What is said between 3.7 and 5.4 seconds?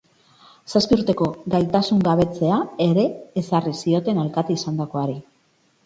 zioten alkate izandakoari.